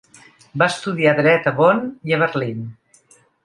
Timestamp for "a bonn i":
1.51-2.17